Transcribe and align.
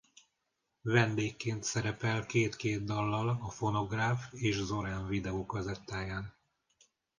Vendégként 0.81 1.63
szerepel 1.63 2.25
két-két 2.25 2.83
dallal 2.83 3.29
a 3.29 3.49
Fonográf 3.49 4.23
és 4.31 4.55
Zorán 4.63 5.07
video-kazettáján. 5.07 6.35